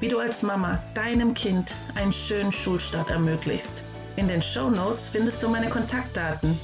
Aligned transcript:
wie 0.00 0.08
du 0.08 0.18
als 0.18 0.42
Mama 0.42 0.82
deinem 0.94 1.34
Kind 1.34 1.74
einen 1.94 2.12
schönen 2.12 2.52
Schulstart 2.52 3.10
ermöglichst. 3.10 3.84
In 4.16 4.28
den 4.28 4.42
Show 4.42 4.70
Notes 4.70 5.08
findest 5.08 5.42
du 5.42 5.48
meine 5.48 5.68
Kontaktdaten, 5.68 6.58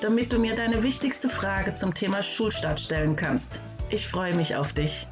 damit 0.00 0.32
du 0.32 0.38
mir 0.38 0.54
deine 0.54 0.82
wichtigste 0.82 1.28
Frage 1.28 1.74
zum 1.74 1.94
Thema 1.94 2.22
Schulstart 2.22 2.80
stellen 2.80 3.16
kannst. 3.16 3.60
Ich 3.90 4.06
freue 4.06 4.34
mich 4.34 4.56
auf 4.56 4.72
dich. 4.72 5.06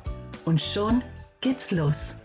Und 0.44 0.60
schon 0.60 1.02
geht's 1.40 1.70
los. 1.70 2.16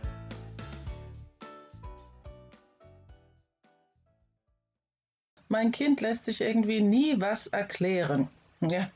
Mein 5.47 5.71
Kind 5.71 5.99
lässt 5.99 6.25
sich 6.25 6.39
irgendwie 6.39 6.81
nie 6.81 7.20
was 7.20 7.47
erklären. 7.47 8.29
Ja, 8.61 8.89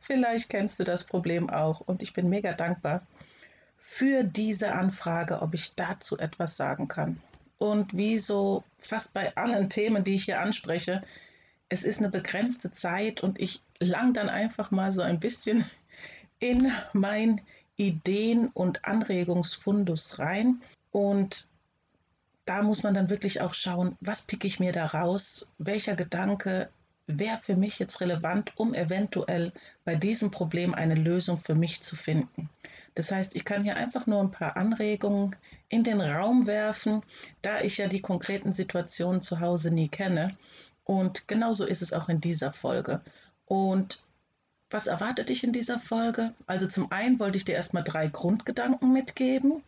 vielleicht 0.00 0.48
kennst 0.48 0.78
du 0.78 0.84
das 0.84 1.02
Problem 1.02 1.50
auch 1.50 1.80
und 1.80 2.02
ich 2.02 2.12
bin 2.12 2.28
mega 2.28 2.52
dankbar, 2.52 3.02
für 3.90 4.22
diese 4.22 4.74
Anfrage, 4.74 5.40
ob 5.40 5.54
ich 5.54 5.74
dazu 5.74 6.18
etwas 6.18 6.58
sagen 6.58 6.88
kann. 6.88 7.20
Und 7.56 7.96
wie 7.96 8.18
so 8.18 8.62
fast 8.78 9.14
bei 9.14 9.34
allen 9.34 9.70
Themen, 9.70 10.04
die 10.04 10.14
ich 10.14 10.26
hier 10.26 10.40
anspreche, 10.40 11.02
es 11.70 11.84
ist 11.84 11.98
eine 11.98 12.10
begrenzte 12.10 12.70
Zeit 12.70 13.22
und 13.22 13.40
ich 13.40 13.62
lang 13.80 14.12
dann 14.12 14.28
einfach 14.28 14.70
mal 14.70 14.92
so 14.92 15.00
ein 15.00 15.18
bisschen 15.18 15.64
in 16.38 16.70
mein 16.92 17.40
Ideen- 17.78 18.48
und 18.48 18.84
Anregungsfundus 18.84 20.18
rein. 20.18 20.60
Und 20.92 21.48
da 22.44 22.62
muss 22.62 22.82
man 22.82 22.92
dann 22.92 23.08
wirklich 23.08 23.40
auch 23.40 23.54
schauen, 23.54 23.96
was 24.00 24.22
picke 24.22 24.46
ich 24.46 24.60
mir 24.60 24.72
da 24.72 24.84
raus, 24.84 25.50
welcher 25.56 25.96
Gedanke 25.96 26.68
wäre 27.06 27.38
für 27.38 27.56
mich 27.56 27.78
jetzt 27.78 28.02
relevant, 28.02 28.52
um 28.56 28.74
eventuell 28.74 29.52
bei 29.86 29.96
diesem 29.96 30.30
Problem 30.30 30.74
eine 30.74 30.94
Lösung 30.94 31.38
für 31.38 31.54
mich 31.54 31.80
zu 31.80 31.96
finden. 31.96 32.50
Das 32.98 33.12
heißt, 33.12 33.36
ich 33.36 33.44
kann 33.44 33.62
hier 33.62 33.76
einfach 33.76 34.08
nur 34.08 34.20
ein 34.20 34.32
paar 34.32 34.56
Anregungen 34.56 35.36
in 35.68 35.84
den 35.84 36.00
Raum 36.00 36.48
werfen, 36.48 37.04
da 37.42 37.60
ich 37.60 37.78
ja 37.78 37.86
die 37.86 38.00
konkreten 38.00 38.52
Situationen 38.52 39.22
zu 39.22 39.38
Hause 39.38 39.72
nie 39.72 39.86
kenne. 39.86 40.36
Und 40.82 41.28
genauso 41.28 41.64
ist 41.64 41.80
es 41.80 41.92
auch 41.92 42.08
in 42.08 42.20
dieser 42.20 42.52
Folge. 42.52 43.00
Und 43.46 44.02
was 44.68 44.88
erwartet 44.88 45.28
dich 45.28 45.44
in 45.44 45.52
dieser 45.52 45.78
Folge? 45.78 46.34
Also 46.48 46.66
zum 46.66 46.90
einen 46.90 47.20
wollte 47.20 47.36
ich 47.36 47.44
dir 47.44 47.54
erstmal 47.54 47.84
drei 47.84 48.08
Grundgedanken 48.08 48.92
mitgeben. 48.92 49.62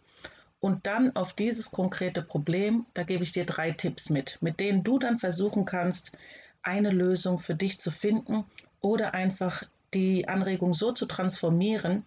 Und 0.59 0.89
dann 0.89 1.15
auf 1.15 1.33
dieses 1.33 1.71
konkrete 1.71 2.23
Problem, 2.23 2.85
da 2.95 3.05
gebe 3.05 3.23
ich 3.23 3.31
dir 3.31 3.47
drei 3.47 3.71
Tipps 3.71 4.11
mit, 4.11 4.39
mit 4.41 4.59
denen 4.59 4.83
du 4.83 4.99
dann 4.99 5.21
versuchen 5.21 5.65
kannst, 5.65 6.19
eine 6.63 6.91
Lösung 6.91 7.39
für 7.39 7.55
dich 7.55 7.79
zu 7.79 7.93
finden 7.93 8.45
oder 8.81 9.15
einfach 9.15 9.63
die 9.95 10.27
Anregung 10.27 10.73
so 10.73 10.91
zu 10.91 11.07
transformieren, 11.07 12.05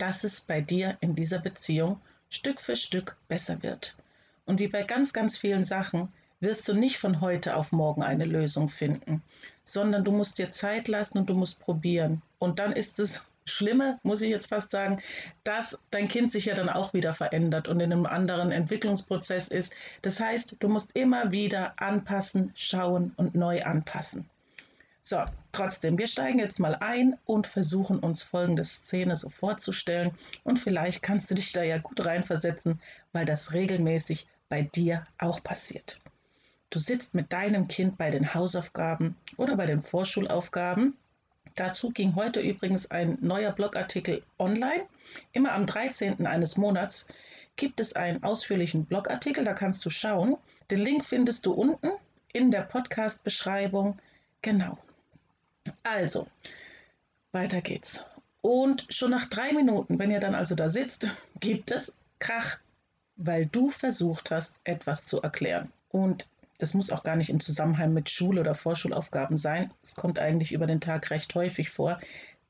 dass 0.00 0.24
es 0.24 0.40
bei 0.40 0.60
dir 0.60 0.96
in 1.00 1.14
dieser 1.14 1.38
Beziehung 1.38 2.00
Stück 2.30 2.60
für 2.60 2.76
Stück 2.76 3.16
besser 3.28 3.62
wird. 3.62 3.96
Und 4.46 4.58
wie 4.58 4.68
bei 4.68 4.82
ganz, 4.82 5.12
ganz 5.12 5.36
vielen 5.36 5.62
Sachen 5.62 6.08
wirst 6.40 6.66
du 6.68 6.74
nicht 6.74 6.96
von 6.96 7.20
heute 7.20 7.54
auf 7.54 7.70
morgen 7.70 8.02
eine 8.02 8.24
Lösung 8.24 8.70
finden, 8.70 9.22
sondern 9.62 10.04
du 10.04 10.10
musst 10.10 10.38
dir 10.38 10.50
Zeit 10.50 10.88
lassen 10.88 11.18
und 11.18 11.28
du 11.28 11.34
musst 11.34 11.60
probieren. 11.60 12.22
Und 12.38 12.58
dann 12.58 12.72
ist 12.72 12.98
es 12.98 13.30
Schlimme, 13.44 13.98
muss 14.02 14.22
ich 14.22 14.30
jetzt 14.30 14.46
fast 14.46 14.70
sagen, 14.70 15.02
dass 15.44 15.78
dein 15.90 16.08
Kind 16.08 16.32
sich 16.32 16.46
ja 16.46 16.54
dann 16.54 16.68
auch 16.68 16.94
wieder 16.94 17.12
verändert 17.12 17.68
und 17.68 17.80
in 17.80 17.92
einem 17.92 18.06
anderen 18.06 18.52
Entwicklungsprozess 18.52 19.48
ist. 19.48 19.74
Das 20.02 20.18
heißt, 20.18 20.56
du 20.60 20.68
musst 20.68 20.96
immer 20.96 21.32
wieder 21.32 21.74
anpassen, 21.76 22.52
schauen 22.54 23.12
und 23.16 23.34
neu 23.34 23.62
anpassen. 23.64 24.28
So, 25.02 25.24
trotzdem, 25.52 25.98
wir 25.98 26.06
steigen 26.06 26.38
jetzt 26.38 26.60
mal 26.60 26.76
ein 26.76 27.16
und 27.24 27.46
versuchen 27.46 27.98
uns 27.98 28.22
folgende 28.22 28.64
Szene 28.64 29.16
so 29.16 29.28
vorzustellen. 29.28 30.12
Und 30.44 30.58
vielleicht 30.58 31.02
kannst 31.02 31.30
du 31.30 31.34
dich 31.34 31.52
da 31.52 31.62
ja 31.62 31.78
gut 31.78 32.04
reinversetzen, 32.04 32.80
weil 33.12 33.24
das 33.24 33.54
regelmäßig 33.54 34.26
bei 34.48 34.62
dir 34.62 35.06
auch 35.18 35.42
passiert. 35.42 36.00
Du 36.70 36.78
sitzt 36.78 37.14
mit 37.14 37.32
deinem 37.32 37.66
Kind 37.66 37.98
bei 37.98 38.10
den 38.10 38.34
Hausaufgaben 38.34 39.16
oder 39.36 39.56
bei 39.56 39.66
den 39.66 39.82
Vorschulaufgaben 39.82 40.94
Dazu 41.56 41.90
ging 41.90 42.14
heute 42.14 42.40
übrigens 42.40 42.90
ein 42.90 43.18
neuer 43.20 43.52
Blogartikel 43.52 44.22
online. 44.38 44.86
Immer 45.32 45.52
am 45.52 45.66
13. 45.66 46.26
eines 46.26 46.56
Monats 46.56 47.08
gibt 47.56 47.80
es 47.80 47.94
einen 47.94 48.22
ausführlichen 48.22 48.86
Blogartikel, 48.86 49.44
da 49.44 49.52
kannst 49.52 49.84
du 49.84 49.90
schauen. 49.90 50.36
Den 50.70 50.78
Link 50.78 51.04
findest 51.04 51.46
du 51.46 51.52
unten 51.52 51.90
in 52.32 52.50
der 52.50 52.62
Podcast-Beschreibung. 52.62 53.98
Genau. 54.42 54.78
Also, 55.82 56.26
weiter 57.32 57.60
geht's. 57.60 58.04
Und 58.42 58.86
schon 58.88 59.10
nach 59.10 59.26
drei 59.26 59.52
Minuten, 59.52 59.98
wenn 59.98 60.10
ihr 60.10 60.20
dann 60.20 60.34
also 60.34 60.54
da 60.54 60.70
sitzt, 60.70 61.08
gibt 61.40 61.70
es 61.70 61.96
Krach, 62.18 62.58
weil 63.16 63.46
du 63.46 63.70
versucht 63.70 64.30
hast, 64.30 64.56
etwas 64.64 65.04
zu 65.04 65.20
erklären. 65.20 65.70
Und 65.90 66.28
das 66.58 66.74
muss 66.74 66.90
auch 66.90 67.02
gar 67.02 67.16
nicht 67.16 67.30
im 67.30 67.40
Zusammenhang 67.40 67.92
mit 67.92 68.10
Schule 68.10 68.40
oder 68.40 68.54
Vorschulaufgaben 68.54 69.36
sein. 69.36 69.70
Es 69.82 69.94
kommt 69.94 70.18
eigentlich 70.18 70.52
über 70.52 70.66
den 70.66 70.80
Tag 70.80 71.10
recht 71.10 71.34
häufig 71.34 71.70
vor, 71.70 71.98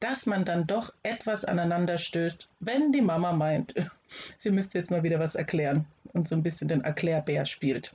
dass 0.01 0.27
man 0.27 0.45
dann 0.45 0.67
doch 0.67 0.93
etwas 1.03 1.45
aneinander 1.45 1.99
stößt, 1.99 2.49
wenn 2.61 2.93
die 2.93 3.03
Mama 3.03 3.33
meint, 3.33 3.75
sie 4.37 4.51
müsste 4.51 4.79
jetzt 4.79 4.91
mal 4.91 5.03
wieder 5.03 5.21
was 5.21 5.35
erklären 5.35 5.87
und 6.13 6.27
so 6.27 6.35
ein 6.35 6.43
bisschen 6.43 6.69
den 6.69 6.83
Erklärbär 6.83 7.45
spielt. 7.45 7.95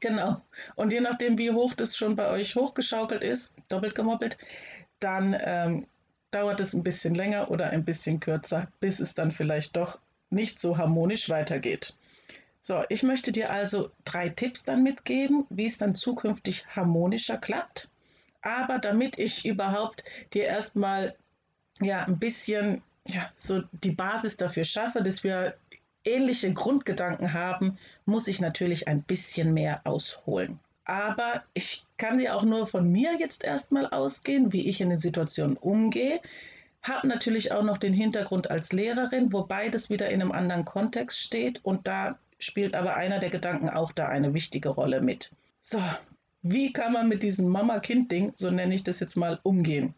Genau. 0.00 0.40
Und 0.76 0.92
je 0.92 1.00
nachdem, 1.00 1.38
wie 1.38 1.50
hoch 1.50 1.74
das 1.74 1.96
schon 1.96 2.14
bei 2.16 2.30
euch 2.30 2.54
hochgeschaukelt 2.54 3.24
ist, 3.24 3.56
doppelt 3.68 3.94
gemoppelt, 3.94 4.38
dann 5.00 5.36
ähm, 5.40 5.86
dauert 6.30 6.60
es 6.60 6.74
ein 6.74 6.82
bisschen 6.82 7.14
länger 7.14 7.50
oder 7.50 7.70
ein 7.70 7.84
bisschen 7.84 8.20
kürzer, 8.20 8.68
bis 8.80 9.00
es 9.00 9.14
dann 9.14 9.32
vielleicht 9.32 9.76
doch 9.76 9.98
nicht 10.30 10.60
so 10.60 10.76
harmonisch 10.76 11.28
weitergeht. 11.30 11.94
So, 12.60 12.84
ich 12.88 13.02
möchte 13.02 13.32
dir 13.32 13.50
also 13.50 13.90
drei 14.04 14.28
Tipps 14.28 14.64
dann 14.64 14.82
mitgeben, 14.82 15.46
wie 15.48 15.66
es 15.66 15.78
dann 15.78 15.94
zukünftig 15.94 16.66
harmonischer 16.74 17.38
klappt. 17.38 17.88
Aber 18.42 18.78
damit 18.78 19.18
ich 19.18 19.46
überhaupt 19.46 20.04
dir 20.34 20.44
erstmal 20.44 21.14
ja 21.80 22.04
ein 22.04 22.18
bisschen 22.18 22.82
ja, 23.06 23.30
so 23.36 23.62
die 23.72 23.92
Basis 23.92 24.36
dafür 24.36 24.64
schaffe, 24.64 25.02
dass 25.02 25.24
wir 25.24 25.54
ähnliche 26.08 26.52
Grundgedanken 26.52 27.32
haben, 27.32 27.78
muss 28.06 28.28
ich 28.28 28.40
natürlich 28.40 28.88
ein 28.88 29.02
bisschen 29.02 29.52
mehr 29.52 29.82
ausholen. 29.84 30.58
Aber 30.84 31.42
ich 31.52 31.84
kann 31.98 32.16
dir 32.16 32.34
auch 32.34 32.44
nur 32.44 32.66
von 32.66 32.90
mir 32.90 33.18
jetzt 33.18 33.44
erstmal 33.44 33.86
ausgehen, 33.86 34.52
wie 34.52 34.68
ich 34.68 34.80
in 34.80 34.88
den 34.88 34.98
Situationen 34.98 35.58
umgehe. 35.58 36.20
Habe 36.82 37.06
natürlich 37.06 37.52
auch 37.52 37.62
noch 37.62 37.76
den 37.76 37.92
Hintergrund 37.92 38.50
als 38.50 38.72
Lehrerin, 38.72 39.32
wobei 39.32 39.68
das 39.68 39.90
wieder 39.90 40.08
in 40.08 40.22
einem 40.22 40.32
anderen 40.32 40.64
Kontext 40.64 41.18
steht 41.18 41.62
und 41.64 41.86
da 41.86 42.18
spielt 42.38 42.74
aber 42.74 42.94
einer 42.94 43.18
der 43.18 43.30
Gedanken 43.30 43.68
auch 43.68 43.92
da 43.92 44.08
eine 44.08 44.32
wichtige 44.32 44.70
Rolle 44.70 45.02
mit. 45.02 45.30
So, 45.60 45.82
wie 46.42 46.72
kann 46.72 46.92
man 46.92 47.08
mit 47.08 47.22
diesem 47.22 47.48
Mama-Kind-Ding, 47.48 48.32
so 48.36 48.50
nenne 48.50 48.74
ich 48.74 48.84
das 48.84 49.00
jetzt 49.00 49.16
mal, 49.16 49.40
umgehen? 49.42 49.92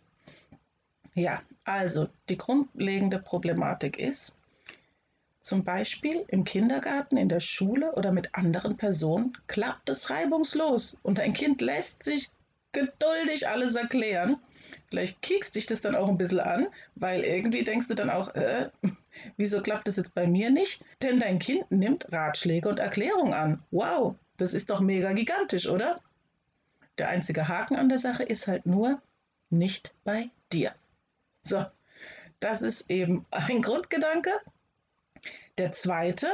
Ja, 1.15 1.43
also 1.65 2.09
die 2.29 2.39
grundlegende 2.39 3.19
Problematik 3.19 3.99
ist, 3.99 4.40
zum 5.41 5.65
Beispiel 5.65 6.25
im 6.29 6.45
Kindergarten, 6.45 7.17
in 7.17 7.29
der 7.29 7.41
Schule 7.41 7.93
oder 7.93 8.13
mit 8.13 8.35
anderen 8.35 8.77
Personen 8.77 9.37
klappt 9.47 9.89
es 9.89 10.11
reibungslos 10.11 10.99
und 11.03 11.21
ein 11.21 11.33
Kind 11.33 11.61
lässt 11.61 12.05
sich 12.05 12.31
geduldig 12.73 13.49
alles 13.49 13.75
erklären 13.75 14.37
Vielleicht 14.91 15.23
kiekst 15.23 15.55
dich 15.55 15.67
das 15.67 15.81
dann 15.81 15.95
auch 15.95 16.09
ein 16.09 16.19
bisschen 16.19 16.41
an, 16.41 16.67
weil 16.97 17.23
irgendwie 17.23 17.63
denkst 17.63 17.89
du 17.89 17.95
dann 17.95 18.11
auch, 18.11 18.35
äh, 18.35 18.71
wieso 19.37 19.63
klappt 19.63 19.87
das 19.89 19.97
jetzt 19.97 20.15
bei 20.15 20.27
mir 20.27 20.51
nicht? 20.51 20.85
Denn 21.03 21.21
dein 21.21 21.39
Kind 21.39 21.71
nimmt 21.71 22.13
Ratschläge 22.13 22.69
und 22.69 22.81
Erklärungen 22.81 23.33
an. 23.33 23.63
Wow, 23.71 24.17
das 24.37 24.53
ist 24.53 24.71
doch 24.71 24.81
mega 24.81 25.13
gigantisch, 25.13 25.69
oder? 25.69 26.01
Der 26.99 27.09
einzige 27.09 27.49
Haken 27.49 27.77
an 27.77 27.89
der 27.89 27.99
Sache 27.99 28.25
ist 28.25 28.49
halt 28.49 28.67
nur 28.67 29.01
nicht 29.49 29.95
bei 30.05 30.29
dir. 30.53 30.75
So, 31.43 31.65
das 32.41 32.61
ist 32.61 32.91
eben 32.91 33.25
ein 33.31 33.63
Grundgedanke. 33.63 34.31
Der 35.59 35.73
zweite, 35.73 36.29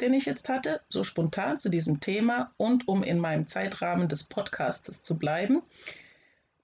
den 0.00 0.14
ich 0.14 0.26
jetzt 0.26 0.48
hatte, 0.48 0.80
so 0.88 1.04
spontan 1.04 1.58
zu 1.58 1.68
diesem 1.68 2.00
Thema 2.00 2.52
und 2.56 2.88
um 2.88 3.02
in 3.02 3.18
meinem 3.18 3.46
Zeitrahmen 3.46 4.08
des 4.08 4.24
Podcasts 4.24 5.02
zu 5.02 5.18
bleiben. 5.18 5.62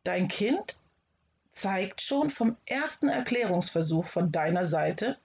Dein 0.04 0.28
Kind 0.28 0.78
zeigt 1.52 2.00
schon 2.00 2.30
vom 2.30 2.56
ersten 2.66 3.08
Erklärungsversuch 3.08 4.06
von 4.06 4.30
deiner 4.30 4.64
Seite, 4.64 5.18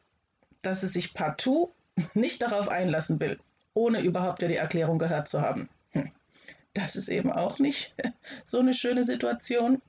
dass 0.62 0.84
es 0.84 0.94
sich 0.94 1.14
partout 1.14 1.72
nicht 2.14 2.42
darauf 2.42 2.70
einlassen 2.70 3.20
will, 3.20 3.40
ohne 3.74 4.02
überhaupt 4.02 4.42
ja 4.42 4.48
die 4.48 4.56
Erklärung 4.56 4.98
gehört 4.98 5.28
zu 5.28 5.42
haben. 5.42 5.70
Hm. 5.92 6.12
Das 6.74 6.96
ist 6.96 7.10
eben 7.10 7.32
auch 7.32 7.60
nicht 7.60 7.96
so 8.44 8.60
eine 8.60 8.74
schöne 8.74 9.04
Situation. 9.04 9.82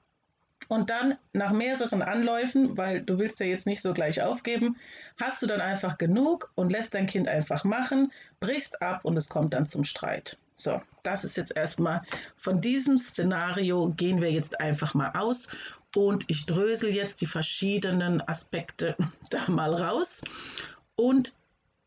Und 0.69 0.91
dann 0.91 1.19
nach 1.33 1.53
mehreren 1.53 2.03
Anläufen, 2.03 2.77
weil 2.79 3.03
du 3.03 3.19
willst 3.19 3.39
ja 3.41 3.47
jetzt 3.47 3.67
nicht 3.67 3.83
so 3.83 3.93
gleich 3.93 4.23
aufgeben, 4.23 4.77
hast 5.21 5.43
du 5.43 5.47
dann 5.47 5.61
einfach 5.61 5.99
genug 5.99 6.51
und 6.55 6.73
lässt 6.73 6.95
dein 6.95 7.07
Kind 7.07 7.29
einfach 7.29 7.65
machen, 7.65 8.13
brichst 8.41 8.81
ab 8.81 9.05
und 9.05 9.17
es 9.17 9.29
kommt 9.29 9.55
dann 9.55 9.67
zum 9.67 9.85
Streit. 9.85 10.39
So, 10.57 10.81
das 11.03 11.25
ist 11.25 11.37
jetzt 11.37 11.57
erstmal 11.57 12.03
von 12.37 12.61
diesem 12.61 12.97
Szenario 12.97 13.93
gehen 13.97 14.21
wir 14.21 14.31
jetzt 14.31 14.61
einfach 14.61 14.95
mal 14.95 15.11
aus 15.15 15.49
und 15.97 16.25
ich 16.29 16.47
drösel 16.47 16.95
jetzt 16.95 17.21
die 17.21 17.27
verschiedenen 17.27 18.27
Aspekte 18.27 18.97
da 19.31 19.51
mal 19.51 19.75
raus 19.75 20.23
und 20.97 21.35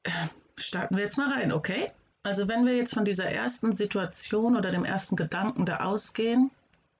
äh, 0.04 0.12
starten 0.58 0.96
wir 0.98 1.04
jetzt 1.04 1.18
mal 1.18 1.32
rein, 1.32 1.52
okay? 1.52 1.92
Also 2.24 2.50
wenn 2.50 2.66
wir 2.66 2.76
jetzt 2.76 2.94
von 2.94 3.06
dieser 3.06 3.30
ersten 3.30 3.72
Situation 3.72 4.58
oder 4.58 4.72
dem 4.72 4.84
ersten 4.84 5.16
Gedanken 5.16 5.66
da 5.66 5.78
ausgehen, 5.78 6.52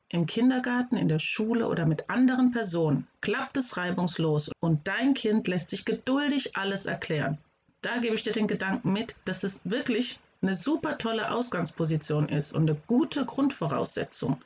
im 0.10 0.26
Kindergarten, 0.26 0.96
in 0.96 1.10
der 1.10 1.20
Schule 1.20 1.68
oder 1.68 1.86
mit 1.86 2.10
anderen 2.10 2.52
Personen 2.52 3.08
klappt 3.22 3.58
es 3.58 3.76
reibungslos 3.76 4.52
und 4.62 4.88
dein 4.88 5.14
Kind 5.14 5.48
lässt 5.48 5.70
sich 5.70 5.84
geduldig 5.84 6.56
alles 6.56 6.86
erklären. 6.86 7.38
Da 7.82 7.98
gebe 7.98 8.16
ich 8.16 8.24
dir 8.24 8.32
den 8.32 8.48
Gedanken 8.48 8.94
mit, 8.94 9.16
dass 9.26 9.44
es 9.44 9.62
wirklich 9.64 10.20
eine 10.42 10.56
super 10.56 10.98
tolle 10.98 11.32
Ausgangsposition 11.32 12.30
ist 12.30 12.54
und 12.54 12.70
eine 12.70 12.80
gute 12.88 13.26
Grundvoraussetzung. 13.26 14.42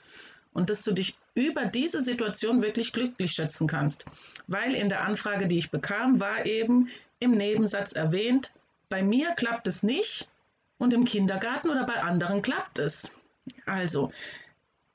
Und 0.53 0.69
dass 0.69 0.83
du 0.83 0.91
dich 0.91 1.15
über 1.33 1.65
diese 1.65 2.01
Situation 2.01 2.61
wirklich 2.61 2.91
glücklich 2.91 3.31
schätzen 3.31 3.67
kannst. 3.67 4.05
Weil 4.47 4.73
in 4.73 4.89
der 4.89 5.05
Anfrage, 5.05 5.47
die 5.47 5.57
ich 5.57 5.71
bekam, 5.71 6.19
war 6.19 6.45
eben 6.45 6.89
im 7.19 7.31
Nebensatz 7.31 7.93
erwähnt, 7.93 8.51
bei 8.89 9.01
mir 9.01 9.31
klappt 9.31 9.67
es 9.67 9.83
nicht 9.83 10.27
und 10.77 10.93
im 10.93 11.05
Kindergarten 11.05 11.69
oder 11.69 11.85
bei 11.85 12.01
anderen 12.01 12.41
klappt 12.41 12.79
es. 12.79 13.13
Also, 13.65 14.11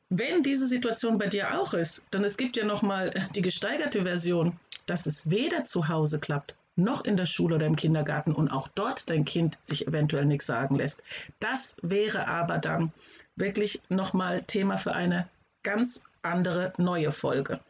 wenn 0.08 0.43
diese 0.43 0.67
Situation 0.67 1.19
bei 1.19 1.26
dir 1.26 1.61
auch 1.61 1.75
ist, 1.75 2.06
dann 2.11 2.25
es 2.25 2.37
gibt 2.37 2.56
ja 2.56 2.64
noch 2.64 2.82
mal 2.82 3.12
die 3.35 3.43
gesteigerte 3.43 4.03
Version, 4.03 4.58
dass 4.87 5.06
es 5.06 5.31
weder 5.31 5.64
zu 5.64 5.88
Hause 5.88 6.20
klappt 6.20 6.55
noch 6.76 7.05
in 7.05 7.17
der 7.17 7.26
Schule 7.26 7.56
oder 7.56 7.67
im 7.67 7.76
Kindergarten 7.76 8.32
und 8.32 8.50
auch 8.50 8.69
dort 8.69 9.08
dein 9.08 9.25
Kind 9.25 9.58
sich 9.62 9.87
eventuell 9.88 10.26
nichts 10.26 10.47
sagen 10.47 10.76
lässt. 10.76 11.03
Das 11.41 11.76
wäre 11.82 12.29
aber 12.29 12.58
dann 12.58 12.93
wirklich 13.35 13.81
noch 13.88 14.12
mal 14.12 14.43
Thema 14.43 14.76
für 14.76 14.94
eine 14.94 15.29
ganz 15.62 16.05
andere 16.23 16.73
neue 16.76 17.11
Folge. 17.11 17.61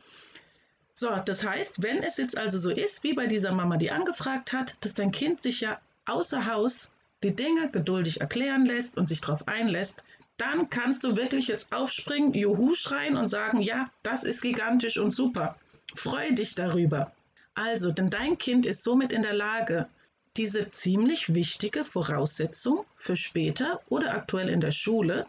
So, 0.95 1.09
das 1.25 1.45
heißt, 1.45 1.83
wenn 1.83 2.03
es 2.03 2.17
jetzt 2.17 2.37
also 2.37 2.59
so 2.59 2.71
ist, 2.71 3.05
wie 3.05 3.13
bei 3.13 3.27
dieser 3.27 3.53
Mama, 3.53 3.77
die 3.77 3.91
angefragt 3.91 4.53
hat, 4.53 4.77
dass 4.81 4.95
dein 4.95 5.13
Kind 5.13 5.43
sich 5.43 5.61
ja 5.61 5.79
außer 6.07 6.47
Haus 6.47 6.93
die 7.23 7.35
Dinge 7.35 7.71
geduldig 7.71 8.21
erklären 8.21 8.67
lässt 8.67 8.97
und 8.97 9.09
sich 9.09 9.21
darauf 9.21 9.47
einlässt, 9.47 10.05
dann 10.37 10.69
kannst 10.69 11.05
du 11.05 11.17
wirklich 11.17 11.49
jetzt 11.49 11.73
aufspringen, 11.73 12.35
Juhu 12.35 12.75
schreien 12.75 13.17
und 13.17 13.29
sagen, 13.29 13.61
ja, 13.61 13.91
das 14.03 14.25
ist 14.25 14.43
gigantisch 14.43 14.99
und 14.99 15.11
super. 15.11 15.57
Freu 15.95 16.31
dich 16.33 16.55
darüber. 16.55 17.13
Also, 17.55 17.91
denn 17.91 18.11
dein 18.11 18.37
Kind 18.37 18.67
ist 18.67 18.83
somit 18.83 19.13
in 19.13 19.23
der 19.23 19.33
Lage, 19.33 19.89
diese 20.37 20.71
ziemlich 20.71 21.35
wichtige 21.35 21.85
Voraussetzung 21.85 22.85
für 22.97 23.17
später 23.17 23.81
oder 23.89 24.13
aktuell 24.13 24.51
in 24.51 24.61
der 24.61 24.73
Schule, 24.73 25.27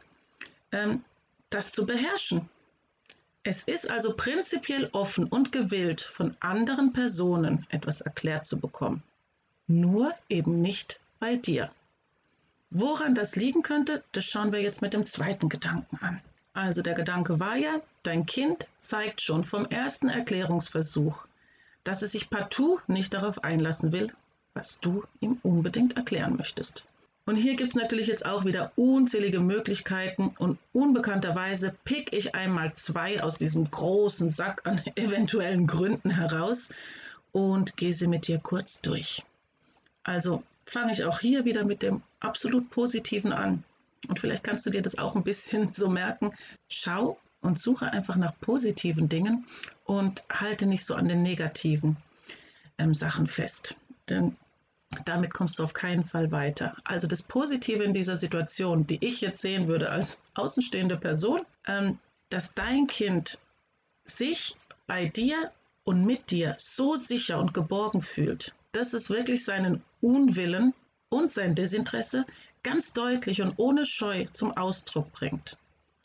ähm, 0.74 1.04
das 1.50 1.72
zu 1.72 1.86
beherrschen. 1.86 2.50
Es 3.44 3.64
ist 3.64 3.90
also 3.90 4.14
prinzipiell 4.14 4.90
offen 4.92 5.24
und 5.26 5.54
gewillt, 5.54 6.02
von 6.02 6.36
anderen 6.42 6.92
Personen 6.92 7.66
etwas 7.70 8.02
erklärt 8.02 8.46
zu 8.46 8.60
bekommen. 8.60 9.04
Nur 9.68 10.14
eben 10.28 10.62
nicht 10.62 11.00
bei 11.20 11.38
dir. 11.38 11.72
Woran 12.70 13.16
das 13.16 13.36
liegen 13.36 13.64
könnte, 13.64 14.04
das 14.12 14.26
schauen 14.26 14.52
wir 14.52 14.62
jetzt 14.62 14.82
mit 14.82 14.94
dem 14.94 15.06
zweiten 15.06 15.48
Gedanken 15.48 15.98
an. 16.02 16.22
Also 16.54 16.82
der 16.82 16.96
Gedanke 16.96 17.40
war 17.40 17.56
ja, 17.56 17.82
dein 18.04 18.26
Kind 18.26 18.68
zeigt 18.80 19.22
schon 19.22 19.44
vom 19.44 19.66
ersten 19.66 20.10
Erklärungsversuch, 20.10 21.26
dass 21.84 22.02
es 22.02 22.12
sich 22.12 22.30
partout 22.30 22.80
nicht 22.88 23.14
darauf 23.14 23.44
einlassen 23.44 23.92
will, 23.92 24.12
was 24.54 24.80
du 24.80 25.04
ihm 25.20 25.40
unbedingt 25.44 25.96
erklären 25.96 26.36
möchtest. 26.36 26.86
Und 27.28 27.36
hier 27.36 27.56
gibt 27.56 27.76
es 27.76 27.82
natürlich 27.82 28.08
jetzt 28.08 28.26
auch 28.26 28.44
wieder 28.44 28.72
unzählige 28.76 29.40
Möglichkeiten 29.40 30.34
und 30.40 30.58
unbekannterweise 30.74 31.76
pick 31.84 32.12
ich 32.12 32.36
einmal 32.36 32.74
zwei 32.74 33.22
aus 33.22 33.38
diesem 33.38 33.70
großen 33.70 34.30
Sack 34.30 34.62
an 34.66 34.82
eventuellen 34.96 35.68
Gründen 35.68 36.10
heraus 36.10 36.74
und 37.32 37.78
gehe 37.78 37.94
sie 37.94 38.08
mit 38.08 38.28
dir 38.28 38.40
kurz 38.40 38.82
durch. 38.82 39.24
Also 40.04 40.42
fange 40.68 40.92
ich 40.92 41.04
auch 41.06 41.20
hier 41.20 41.46
wieder 41.46 41.66
mit 41.66 41.82
dem 41.82 42.04
absolut 42.20 42.70
Positiven 42.70 43.32
an. 43.32 43.64
Und 44.08 44.20
vielleicht 44.20 44.44
kannst 44.44 44.66
du 44.66 44.70
dir 44.70 44.82
das 44.82 44.98
auch 44.98 45.16
ein 45.16 45.24
bisschen 45.24 45.72
so 45.74 45.90
merken. 45.90 46.32
Schau 46.70 47.18
und 47.42 47.58
suche 47.58 47.92
einfach 47.92 48.16
nach 48.16 48.38
positiven 48.40 49.10
Dingen 49.10 49.46
und 49.86 50.24
halte 50.30 50.66
nicht 50.66 50.86
so 50.86 50.96
an 50.96 51.08
den 51.08 51.22
negativen 51.22 51.98
ähm, 52.78 52.94
Sachen 52.94 53.28
fest. 53.28 53.76
Denn 54.10 54.36
damit 55.06 55.34
kommst 55.34 55.60
du 55.60 55.64
auf 55.64 55.74
keinen 55.74 56.04
Fall 56.04 56.32
weiter. 56.32 56.76
Also 56.84 57.08
das 57.08 57.24
Positive 57.24 57.84
in 57.84 57.94
dieser 57.94 58.16
Situation, 58.16 58.88
die 58.88 59.04
ich 59.06 59.22
jetzt 59.22 59.42
sehen 59.42 59.68
würde 59.68 59.90
als 59.90 60.24
außenstehende 60.36 60.98
Person, 60.98 61.42
ähm, 61.66 62.00
dass 62.30 62.54
dein 62.54 62.88
Kind 62.88 63.40
sich 64.06 64.56
bei 64.86 65.06
dir 65.06 65.52
und 65.84 66.06
mit 66.06 66.32
dir 66.32 66.56
so 66.58 66.96
sicher 66.96 67.40
und 67.40 67.54
geborgen 67.54 68.02
fühlt, 68.02 68.54
dass 68.78 68.94
es 68.94 69.10
wirklich 69.10 69.44
seinen 69.44 69.84
Unwillen 70.02 70.72
und 71.10 71.32
sein 71.32 71.56
Desinteresse 71.56 72.26
ganz 72.62 72.94
deutlich 72.94 73.42
und 73.42 73.56
ohne 73.58 73.88
Scheu 73.88 74.26
zum 74.34 74.56
Ausdruck 74.56 75.12
bringt. 75.14 75.58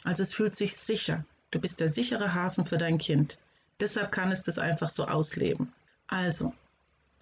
Also 0.04 0.22
es 0.22 0.32
fühlt 0.32 0.54
sich 0.54 0.74
sicher. 0.74 1.22
Du 1.50 1.60
bist 1.60 1.80
der 1.80 1.90
sichere 1.90 2.32
Hafen 2.32 2.64
für 2.64 2.78
dein 2.78 2.96
Kind. 2.96 3.38
Deshalb 3.78 4.10
kann 4.10 4.32
es 4.32 4.42
das 4.42 4.58
einfach 4.58 4.88
so 4.88 5.04
ausleben. 5.04 5.70
Also, 6.06 6.54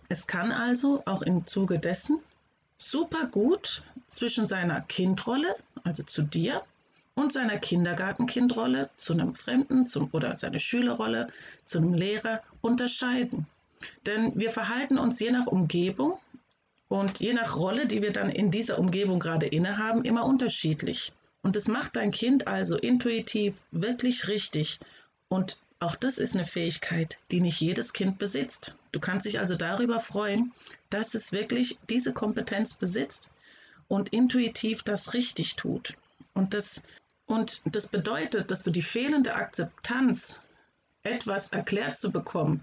es 0.09 0.29
kann 0.29 0.53
also 0.53 1.03
auch 1.05 1.23
im 1.23 1.45
Zuge 1.49 1.81
dessen 1.81 2.21
super 2.77 3.27
gut 3.27 3.83
zwischen 4.07 4.47
seiner 4.47 4.83
Kindrolle, 4.83 5.57
also 5.83 6.05
zu 6.05 6.23
dir, 6.23 6.63
und 7.15 7.33
seiner 7.33 7.59
Kindergartenkindrolle 7.59 8.89
zu 8.97 9.15
einem 9.15 9.35
Fremden 9.35 9.85
zum, 9.87 10.11
oder 10.13 10.37
seine 10.37 10.61
Schülerrolle 10.61 11.29
zu 11.65 11.79
einem 11.79 11.95
Lehrer 11.95 12.41
unterscheiden. 12.61 13.49
Denn 14.07 14.33
wir 14.39 14.51
verhalten 14.51 14.99
uns 14.99 15.19
je 15.21 15.31
nach 15.31 15.47
Umgebung 15.47 16.19
und 16.89 17.21
je 17.21 17.33
nach 17.33 17.57
Rolle, 17.57 17.87
die 17.87 18.03
wir 18.03 18.13
dann 18.13 18.31
in 18.31 18.51
dieser 18.51 18.79
Umgebung 18.79 19.21
gerade 19.21 19.47
innehaben, 19.47 20.05
immer 20.05 20.25
unterschiedlich. 20.25 21.13
Und 21.43 21.57
das 21.57 21.69
macht 21.69 21.97
dein 21.97 22.11
Kind 22.11 22.47
also 22.47 22.77
intuitiv 22.77 23.59
wirklich 23.71 24.29
richtig. 24.29 24.81
Und 25.29 25.61
auch 25.79 25.97
das 25.97 26.19
ist 26.19 26.35
eine 26.35 26.45
Fähigkeit, 26.45 27.19
die 27.31 27.41
nicht 27.41 27.61
jedes 27.61 27.93
Kind 27.93 28.19
besitzt. 28.19 28.77
Du 28.93 29.01
kannst 29.01 29.27
dich 29.27 29.39
also 29.39 29.57
darüber 29.57 30.01
freuen, 30.01 30.53
dass 30.91 31.15
es 31.15 31.33
wirklich 31.33 31.79
diese 31.89 32.13
Kompetenz 32.13 32.75
besitzt 32.75 33.33
und 33.89 34.11
intuitiv 34.11 34.83
das 34.83 35.15
richtig 35.15 35.57
tut. 35.57 35.95
Und 36.35 36.53
das, 36.53 36.85
und 37.27 37.63
das 37.65 37.89
bedeutet, 37.89 38.51
dass 38.51 38.63
du 38.63 38.71
die 38.71 38.83
fehlende 38.83 39.35
Akzeptanz, 39.35 40.43
etwas 41.03 41.53
erklärt 41.53 41.97
zu 41.97 42.13
bekommen, 42.13 42.63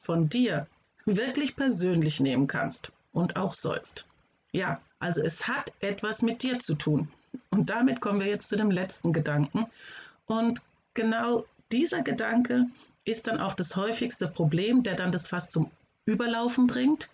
von 0.00 0.28
dir 0.28 0.66
wirklich 1.04 1.54
persönlich 1.54 2.20
nehmen 2.20 2.46
kannst 2.46 2.90
und 3.12 3.36
auch 3.36 3.54
sollst. 3.54 4.06
Ja, 4.52 4.80
also 4.98 5.22
es 5.22 5.46
hat 5.46 5.72
etwas 5.80 6.22
mit 6.22 6.42
dir 6.42 6.58
zu 6.58 6.74
tun. 6.74 7.08
Und 7.50 7.70
damit 7.70 8.00
kommen 8.00 8.20
wir 8.20 8.26
jetzt 8.26 8.48
zu 8.48 8.56
dem 8.56 8.70
letzten 8.70 9.12
Gedanken. 9.12 9.66
Und 10.26 10.62
genau 10.94 11.44
dieser 11.70 12.02
Gedanke 12.02 12.66
ist 13.04 13.28
dann 13.28 13.40
auch 13.40 13.54
das 13.54 13.76
häufigste 13.76 14.26
Problem, 14.26 14.82
der 14.82 14.94
dann 14.94 15.12
das 15.12 15.28
Fass 15.28 15.50
zum 15.50 15.70
Überlaufen 16.06 16.66
bringt. 16.66 17.10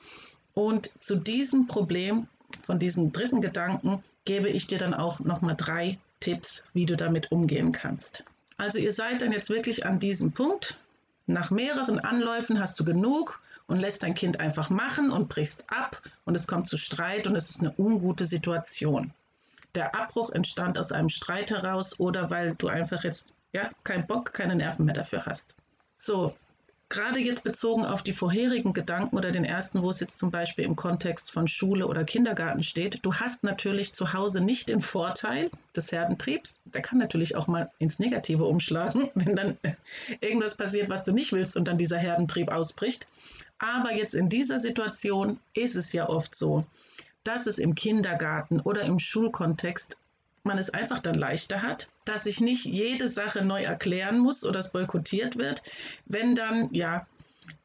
Und 0.54 0.90
zu 1.00 1.16
diesem 1.16 1.66
Problem, 1.66 2.28
von 2.64 2.78
diesem 2.78 3.12
dritten 3.12 3.40
Gedanken, 3.40 4.02
gebe 4.24 4.48
ich 4.48 4.66
dir 4.66 4.78
dann 4.78 4.94
auch 4.94 5.20
nochmal 5.20 5.56
drei 5.56 5.98
Tipps, 6.20 6.64
wie 6.72 6.86
du 6.86 6.96
damit 6.96 7.30
umgehen 7.30 7.72
kannst. 7.72 8.24
Also 8.56 8.78
ihr 8.78 8.92
seid 8.92 9.20
dann 9.20 9.32
jetzt 9.32 9.50
wirklich 9.50 9.84
an 9.84 9.98
diesem 9.98 10.32
Punkt. 10.32 10.78
Nach 11.26 11.50
mehreren 11.50 11.98
Anläufen 11.98 12.60
hast 12.60 12.78
du 12.78 12.84
genug 12.84 13.40
und 13.66 13.80
lässt 13.80 14.04
dein 14.04 14.14
Kind 14.14 14.38
einfach 14.38 14.70
machen 14.70 15.10
und 15.10 15.28
brichst 15.28 15.64
ab 15.68 16.00
und 16.24 16.36
es 16.36 16.46
kommt 16.46 16.68
zu 16.68 16.76
Streit 16.76 17.26
und 17.26 17.34
es 17.34 17.50
ist 17.50 17.60
eine 17.60 17.74
ungute 17.76 18.26
Situation. 18.26 19.12
Der 19.74 19.94
Abbruch 19.94 20.30
entstand 20.30 20.78
aus 20.78 20.92
einem 20.92 21.08
Streit 21.08 21.50
heraus 21.50 21.98
oder 21.98 22.30
weil 22.30 22.54
du 22.54 22.68
einfach 22.68 23.02
jetzt 23.02 23.34
ja 23.52 23.70
keinen 23.82 24.06
Bock, 24.06 24.32
keine 24.32 24.54
Nerven 24.54 24.86
mehr 24.86 24.94
dafür 24.94 25.26
hast. 25.26 25.56
So, 25.96 26.34
gerade 26.88 27.18
jetzt 27.18 27.42
bezogen 27.42 27.84
auf 27.84 28.02
die 28.02 28.12
vorherigen 28.12 28.72
Gedanken 28.72 29.16
oder 29.16 29.32
den 29.32 29.44
ersten, 29.44 29.82
wo 29.82 29.90
es 29.90 30.00
jetzt 30.00 30.18
zum 30.18 30.30
Beispiel 30.30 30.64
im 30.64 30.76
Kontext 30.76 31.32
von 31.32 31.48
Schule 31.48 31.86
oder 31.86 32.04
Kindergarten 32.04 32.62
steht, 32.62 33.00
du 33.02 33.14
hast 33.14 33.42
natürlich 33.42 33.92
zu 33.92 34.12
Hause 34.12 34.40
nicht 34.40 34.68
den 34.68 34.80
Vorteil 34.80 35.50
des 35.74 35.90
Herdentriebs. 35.90 36.60
Der 36.64 36.82
kann 36.82 36.98
natürlich 36.98 37.34
auch 37.34 37.48
mal 37.48 37.70
ins 37.78 37.98
Negative 37.98 38.44
umschlagen, 38.44 39.10
wenn 39.14 39.34
dann 39.34 39.58
irgendwas 40.20 40.56
passiert, 40.56 40.88
was 40.88 41.02
du 41.02 41.12
nicht 41.12 41.32
willst 41.32 41.56
und 41.56 41.66
dann 41.66 41.78
dieser 41.78 41.98
Herdentrieb 41.98 42.50
ausbricht. 42.50 43.08
Aber 43.58 43.94
jetzt 43.94 44.14
in 44.14 44.28
dieser 44.28 44.58
Situation 44.58 45.40
ist 45.54 45.76
es 45.76 45.92
ja 45.92 46.08
oft 46.08 46.34
so, 46.34 46.64
dass 47.24 47.46
es 47.46 47.58
im 47.58 47.74
Kindergarten 47.74 48.60
oder 48.60 48.82
im 48.82 48.98
Schulkontext 48.98 49.98
man 50.46 50.58
es 50.58 50.70
einfach 50.70 51.00
dann 51.00 51.16
leichter 51.16 51.62
hat, 51.62 51.88
dass 52.04 52.26
ich 52.26 52.40
nicht 52.40 52.64
jede 52.64 53.08
Sache 53.08 53.44
neu 53.44 53.62
erklären 53.62 54.18
muss 54.18 54.44
oder 54.44 54.60
es 54.60 54.72
boykottiert 54.72 55.36
wird, 55.36 55.62
wenn 56.06 56.34
dann 56.34 56.72
ja 56.72 57.06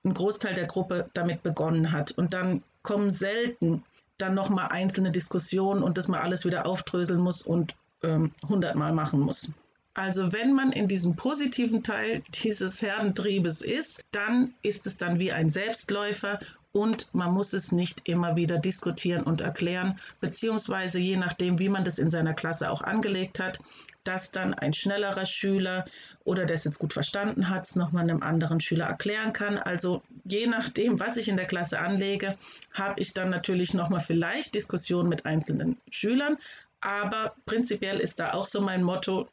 ein 0.03 0.13
Großteil 0.13 0.55
der 0.55 0.65
Gruppe 0.65 1.09
damit 1.13 1.43
begonnen 1.43 1.91
hat. 1.91 2.11
Und 2.11 2.33
dann 2.33 2.63
kommen 2.83 3.09
selten 3.09 3.83
dann 4.17 4.33
nochmal 4.33 4.67
einzelne 4.69 5.11
Diskussionen 5.11 5.83
und 5.83 5.97
dass 5.97 6.07
man 6.07 6.21
alles 6.21 6.45
wieder 6.45 6.65
aufdröseln 6.65 7.21
muss 7.21 7.41
und 7.41 7.75
ähm, 8.03 8.31
hundertmal 8.47 8.93
machen 8.93 9.19
muss. 9.19 9.53
Also 9.93 10.31
wenn 10.31 10.53
man 10.53 10.71
in 10.71 10.87
diesem 10.87 11.17
positiven 11.17 11.83
Teil 11.83 12.23
dieses 12.43 12.81
Herdentriebes 12.81 13.61
ist, 13.61 14.05
dann 14.11 14.53
ist 14.61 14.87
es 14.87 14.95
dann 14.95 15.19
wie 15.19 15.33
ein 15.33 15.49
Selbstläufer 15.49 16.39
und 16.71 17.13
man 17.13 17.33
muss 17.33 17.51
es 17.51 17.73
nicht 17.73 18.07
immer 18.07 18.37
wieder 18.37 18.57
diskutieren 18.57 19.23
und 19.23 19.41
erklären, 19.41 19.99
beziehungsweise 20.21 20.99
je 20.99 21.17
nachdem, 21.17 21.59
wie 21.59 21.67
man 21.67 21.83
das 21.83 21.99
in 21.99 22.09
seiner 22.09 22.33
Klasse 22.33 22.71
auch 22.71 22.81
angelegt 22.81 23.39
hat, 23.39 23.59
dass 24.05 24.31
dann 24.31 24.53
ein 24.53 24.73
schnellerer 24.73 25.25
Schüler 25.25 25.85
oder 26.23 26.45
der 26.45 26.55
es 26.55 26.63
jetzt 26.63 26.79
gut 26.79 26.93
verstanden 26.93 27.49
hat, 27.49 27.65
es 27.65 27.75
nochmal 27.75 28.03
einem 28.03 28.23
anderen 28.23 28.59
Schüler 28.59 28.85
erklären 28.85 29.33
kann. 29.33 29.57
Also 29.57 30.01
je 30.23 30.47
nachdem, 30.47 30.99
was 30.99 31.17
ich 31.17 31.27
in 31.27 31.37
der 31.37 31.45
Klasse 31.45 31.79
anlege, 31.79 32.37
habe 32.73 32.99
ich 32.99 33.13
dann 33.13 33.29
natürlich 33.29 33.73
nochmal 33.73 33.99
vielleicht 33.99 34.55
Diskussionen 34.55 35.09
mit 35.09 35.25
einzelnen 35.25 35.77
Schülern. 35.89 36.37
Aber 36.79 37.35
prinzipiell 37.45 37.99
ist 37.99 38.19
da 38.19 38.31
auch 38.33 38.45
so 38.45 38.61
mein 38.61 38.81
Motto, 38.81 39.27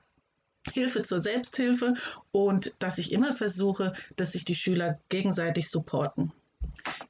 Hilfe 0.73 1.03
zur 1.03 1.21
Selbsthilfe 1.21 1.95
und 2.33 2.75
dass 2.79 2.99
ich 2.99 3.13
immer 3.13 3.35
versuche, 3.35 3.93
dass 4.17 4.33
sich 4.33 4.45
die 4.45 4.55
Schüler 4.55 4.99
gegenseitig 5.09 5.71
supporten. 5.71 6.33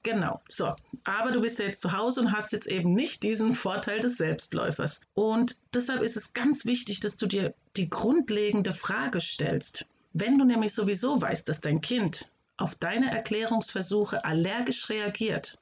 Genau, 0.03 0.41
so. 0.49 0.75
Aber 1.05 1.33
du 1.33 1.41
bist 1.41 1.59
ja 1.59 1.67
jetzt 1.67 1.81
zu 1.81 1.93
Hause 1.93 2.21
und 2.21 2.33
hast 2.33 2.53
jetzt 2.53 2.67
eben 2.67 2.95
nicht 2.95 3.23
diesen 3.23 3.53
Vorteil 3.53 4.01
des 4.01 4.17
Selbstläufers. 4.17 5.01
Und 5.15 5.57
deshalb 5.75 6.03
ist 6.03 6.17
es 6.17 6.33
ganz 6.33 6.67
wichtig, 6.67 7.01
dass 7.01 7.17
du 7.17 7.27
dir 7.27 7.55
die 7.77 7.89
grundlegende 7.89 8.75
Frage 8.75 9.21
stellst. 9.21 9.87
Wenn 10.13 10.39
du 10.39 10.45
nämlich 10.45 10.75
sowieso 10.75 11.21
weißt, 11.21 11.49
dass 11.49 11.61
dein 11.61 11.81
Kind 11.81 12.31
auf 12.57 12.75
deine 12.75 13.11
Erklärungsversuche 13.11 14.25
allergisch 14.25 14.89
reagiert, 14.89 15.59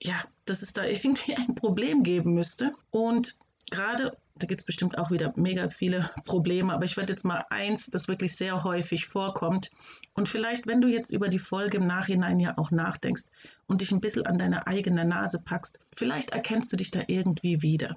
ja, 0.00 0.22
dass 0.44 0.62
es 0.62 0.72
da 0.72 0.84
irgendwie 0.86 1.34
ein 1.34 1.54
Problem 1.54 2.02
geben 2.02 2.34
müsste. 2.34 2.72
Und 2.90 3.38
gerade 3.70 4.16
da 4.40 4.46
gibt 4.46 4.62
es 4.62 4.64
bestimmt 4.64 4.98
auch 4.98 5.10
wieder 5.10 5.32
mega 5.36 5.68
viele 5.68 6.10
Probleme, 6.24 6.72
aber 6.72 6.84
ich 6.84 6.96
werde 6.96 7.12
jetzt 7.12 7.24
mal 7.24 7.44
eins, 7.50 7.86
das 7.86 8.08
wirklich 8.08 8.36
sehr 8.36 8.64
häufig 8.64 9.06
vorkommt. 9.06 9.70
Und 10.14 10.28
vielleicht, 10.28 10.66
wenn 10.66 10.80
du 10.80 10.88
jetzt 10.88 11.12
über 11.12 11.28
die 11.28 11.38
Folge 11.38 11.76
im 11.76 11.86
Nachhinein 11.86 12.40
ja 12.40 12.56
auch 12.56 12.70
nachdenkst 12.70 13.24
und 13.66 13.82
dich 13.82 13.92
ein 13.92 14.00
bisschen 14.00 14.26
an 14.26 14.38
deine 14.38 14.66
eigene 14.66 15.04
Nase 15.04 15.40
packst, 15.40 15.78
vielleicht 15.92 16.30
erkennst 16.30 16.72
du 16.72 16.76
dich 16.76 16.90
da 16.90 17.02
irgendwie 17.06 17.62
wieder. 17.62 17.96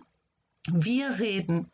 Wir 0.72 1.20
reden 1.20 1.72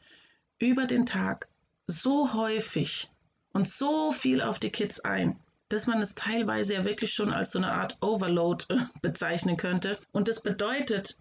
über 0.60 0.86
den 0.86 1.06
Tag 1.06 1.48
so 1.88 2.34
häufig 2.34 3.10
und 3.54 3.68
so 3.68 4.12
viel 4.12 4.42
auf 4.42 4.60
die 4.60 4.72
Kids 4.72 5.00
ein, 5.00 5.40
dass 5.70 5.88
man 5.88 6.02
es 6.02 6.16
teilweise 6.16 6.76
ja 6.76 6.86
wirklich 6.86 7.14
schon 7.14 7.32
als 7.32 7.52
so 7.52 7.60
eine 7.60 7.72
Art 7.72 7.98
Overload 8.02 8.66
äh, 8.70 8.78
bezeichnen 9.02 9.58
könnte. 9.58 10.00
Und 10.12 10.28
das 10.28 10.44
bedeutet, 10.44 11.18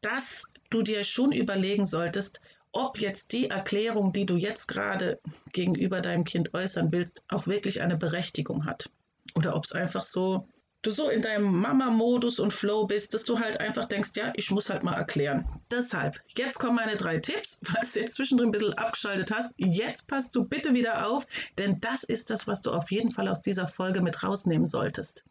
dass 0.00 0.44
du 0.70 0.82
dir 0.82 1.04
schon 1.04 1.32
überlegen 1.32 1.84
solltest, 1.84 2.40
ob 2.74 2.98
jetzt 2.98 3.32
die 3.32 3.50
Erklärung, 3.50 4.12
die 4.12 4.26
du 4.26 4.36
jetzt 4.36 4.66
gerade 4.66 5.20
gegenüber 5.52 6.00
deinem 6.00 6.24
Kind 6.24 6.54
äußern 6.54 6.90
willst, 6.90 7.24
auch 7.28 7.46
wirklich 7.46 7.82
eine 7.82 7.96
Berechtigung 7.96 8.66
hat. 8.66 8.90
Oder 9.36 9.54
ob 9.56 9.64
es 9.64 9.72
einfach 9.72 10.02
so, 10.02 10.48
du 10.82 10.90
so 10.90 11.08
in 11.08 11.22
deinem 11.22 11.60
Mama-Modus 11.60 12.40
und 12.40 12.52
Flow 12.52 12.86
bist, 12.86 13.14
dass 13.14 13.24
du 13.24 13.38
halt 13.38 13.60
einfach 13.60 13.84
denkst, 13.84 14.10
ja, 14.16 14.32
ich 14.34 14.50
muss 14.50 14.70
halt 14.70 14.82
mal 14.82 14.94
erklären. 14.94 15.48
Deshalb, 15.70 16.20
jetzt 16.36 16.58
kommen 16.58 16.74
meine 16.74 16.96
drei 16.96 17.18
Tipps, 17.18 17.60
falls 17.64 17.92
du 17.92 18.00
jetzt 18.00 18.16
zwischendrin 18.16 18.48
ein 18.48 18.52
bisschen 18.52 18.74
abgeschaltet 18.74 19.30
hast. 19.30 19.54
Jetzt 19.56 20.08
passt 20.08 20.34
du 20.34 20.44
bitte 20.44 20.74
wieder 20.74 21.06
auf, 21.06 21.26
denn 21.58 21.80
das 21.80 22.02
ist 22.02 22.30
das, 22.30 22.48
was 22.48 22.60
du 22.60 22.72
auf 22.72 22.90
jeden 22.90 23.12
Fall 23.12 23.28
aus 23.28 23.40
dieser 23.40 23.66
Folge 23.66 24.02
mit 24.02 24.22
rausnehmen 24.22 24.66
solltest. 24.66 25.24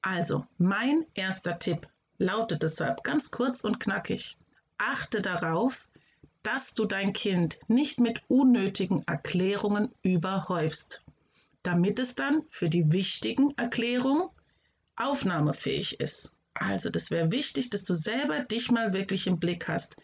Also, 0.00 0.46
mein 0.58 1.06
erster 1.14 1.58
Tipp 1.58 1.88
lautet 2.18 2.62
deshalb 2.62 3.02
ganz 3.02 3.30
kurz 3.30 3.62
und 3.62 3.80
knackig. 3.80 4.36
Achte 4.78 5.22
darauf, 5.22 5.88
dass 6.42 6.74
du 6.74 6.84
dein 6.84 7.12
Kind 7.12 7.58
nicht 7.68 8.00
mit 8.00 8.22
unnötigen 8.28 9.02
Erklärungen 9.06 9.90
überhäufst, 10.02 11.02
damit 11.62 11.98
es 11.98 12.14
dann 12.14 12.42
für 12.48 12.68
die 12.68 12.92
wichtigen 12.92 13.52
Erklärungen 13.56 14.28
aufnahmefähig 14.96 16.00
ist. 16.00 16.36
Also 16.52 16.90
das 16.90 17.10
wäre 17.10 17.32
wichtig, 17.32 17.70
dass 17.70 17.84
du 17.84 17.94
selber 17.94 18.40
dich 18.40 18.70
mal 18.70 18.94
wirklich 18.94 19.26
im 19.26 19.40
Blick 19.40 19.66
hast 19.68 19.96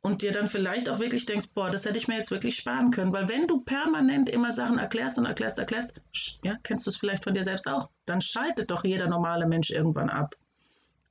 und 0.00 0.22
dir 0.22 0.32
dann 0.32 0.46
vielleicht 0.46 0.88
auch 0.88 0.98
wirklich 0.98 1.26
denkst, 1.26 1.48
boah, 1.54 1.70
das 1.70 1.84
hätte 1.84 1.98
ich 1.98 2.08
mir 2.08 2.16
jetzt 2.16 2.30
wirklich 2.30 2.56
sparen 2.56 2.90
können, 2.90 3.12
weil 3.12 3.28
wenn 3.28 3.46
du 3.46 3.60
permanent 3.60 4.30
immer 4.30 4.52
Sachen 4.52 4.78
erklärst 4.78 5.18
und 5.18 5.26
erklärst, 5.26 5.58
erklärst, 5.58 6.00
ja, 6.42 6.56
kennst 6.62 6.86
du 6.86 6.90
es 6.90 6.96
vielleicht 6.96 7.24
von 7.24 7.34
dir 7.34 7.44
selbst 7.44 7.68
auch, 7.68 7.90
dann 8.04 8.20
schaltet 8.20 8.70
doch 8.70 8.84
jeder 8.84 9.08
normale 9.08 9.46
Mensch 9.46 9.70
irgendwann 9.70 10.08
ab. 10.08 10.36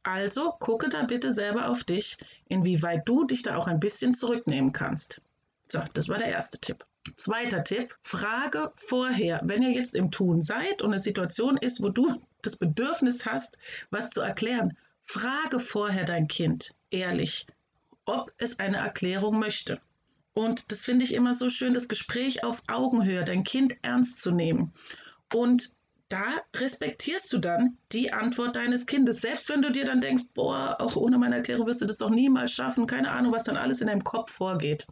Also 0.06 0.52
gucke 0.60 0.88
da 0.88 1.02
bitte 1.02 1.34
selber 1.34 1.68
auf 1.68 1.84
dich, 1.84 2.18
inwieweit 2.48 3.08
du 3.08 3.26
dich 3.26 3.42
da 3.42 3.58
auch 3.58 3.66
ein 3.66 3.80
bisschen 3.80 4.14
zurücknehmen 4.14 4.72
kannst. 4.72 5.20
So, 5.68 5.82
das 5.96 6.10
war 6.10 6.20
der 6.20 6.28
erste 6.28 6.60
Tipp. 6.60 6.86
Zweiter 7.16 7.64
Tipp, 7.64 7.96
frage 8.04 8.72
vorher, 8.76 9.42
wenn 9.44 9.64
ihr 9.64 9.72
jetzt 9.72 9.96
im 9.96 10.12
Tun 10.12 10.44
seid 10.44 10.84
und 10.84 10.92
eine 10.92 11.00
Situation 11.00 11.58
ist, 11.58 11.82
wo 11.82 11.90
du 11.90 12.22
das 12.44 12.56
Bedürfnis 12.56 13.26
hast, 13.26 13.58
was 13.90 14.12
zu 14.12 14.22
erklären, 14.22 14.78
frage 15.02 15.58
vorher 15.58 16.04
dein 16.04 16.28
Kind 16.28 16.76
ehrlich, 16.92 17.48
ob 18.06 18.32
es 18.38 18.60
eine 18.60 18.78
Erklärung 18.78 19.40
möchte. 19.40 19.82
Und 20.36 20.72
das 20.72 20.86
finde 20.86 21.04
ich 21.06 21.16
immer 21.16 21.34
so 21.34 21.50
schön, 21.50 21.74
das 21.74 21.88
Gespräch 21.88 22.44
auf 22.44 22.62
Augenhöhe, 22.68 23.24
dein 23.24 23.44
Kind 23.44 23.74
ernst 23.82 24.22
zu 24.22 24.30
nehmen. 24.30 24.72
Und 25.34 25.76
da 26.10 26.24
respektierst 26.56 27.34
du 27.34 27.40
dann 27.40 27.78
die 27.92 28.14
Antwort 28.14 28.56
deines 28.56 28.86
Kindes. 28.86 29.22
Selbst 29.22 29.50
wenn 29.50 29.62
du 29.62 29.72
dir 29.72 29.86
dann 29.86 30.02
denkst, 30.02 30.26
boah, 30.34 30.78
auch 30.80 30.96
ohne 30.96 31.18
meine 31.18 31.38
Erklärung 31.38 31.66
wirst 31.68 31.82
du 31.82 31.86
das 31.86 31.98
doch 31.98 32.10
niemals 32.10 32.52
schaffen, 32.52 32.86
keine 32.86 33.12
Ahnung, 33.12 33.34
was 33.34 33.44
dann 33.44 33.58
alles 33.58 33.82
in 33.82 33.88
deinem 33.88 34.04
Kopf 34.04 34.32
vorgeht. 34.32 34.88